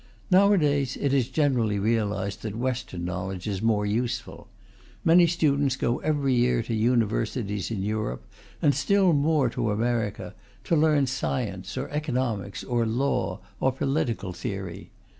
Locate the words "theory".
14.33-14.89